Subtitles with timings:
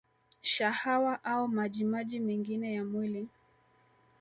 [0.41, 3.27] Shahawa au maji maji mengine ya mwili